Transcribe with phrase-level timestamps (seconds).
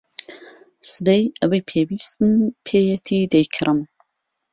[0.91, 2.31] سبەی ئەوەی پێویستم
[2.65, 3.79] پێیەتی دەیکڕم.